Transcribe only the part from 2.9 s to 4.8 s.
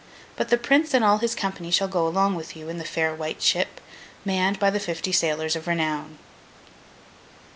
White Ship, manned by the